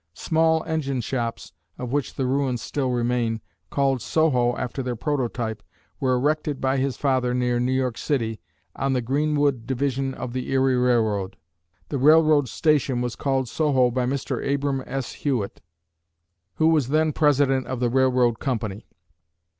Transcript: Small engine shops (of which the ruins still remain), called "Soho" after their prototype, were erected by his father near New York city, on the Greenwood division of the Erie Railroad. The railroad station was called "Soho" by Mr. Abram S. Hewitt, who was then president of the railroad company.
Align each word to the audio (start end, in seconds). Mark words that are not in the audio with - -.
Small 0.15 0.63
engine 0.63 0.99
shops 0.99 1.53
(of 1.77 1.91
which 1.91 2.15
the 2.15 2.25
ruins 2.25 2.59
still 2.59 2.89
remain), 2.89 3.39
called 3.69 4.01
"Soho" 4.01 4.57
after 4.57 4.81
their 4.81 4.95
prototype, 4.95 5.61
were 5.99 6.15
erected 6.15 6.59
by 6.59 6.77
his 6.77 6.97
father 6.97 7.35
near 7.35 7.59
New 7.59 7.71
York 7.71 7.99
city, 7.99 8.41
on 8.75 8.93
the 8.93 9.03
Greenwood 9.03 9.67
division 9.67 10.15
of 10.15 10.33
the 10.33 10.49
Erie 10.49 10.75
Railroad. 10.75 11.37
The 11.89 11.99
railroad 11.99 12.49
station 12.49 12.99
was 13.01 13.15
called 13.15 13.47
"Soho" 13.47 13.91
by 13.91 14.07
Mr. 14.07 14.43
Abram 14.43 14.83
S. 14.87 15.11
Hewitt, 15.13 15.61
who 16.55 16.69
was 16.69 16.87
then 16.87 17.13
president 17.13 17.67
of 17.67 17.79
the 17.79 17.91
railroad 17.91 18.39
company. 18.39 18.87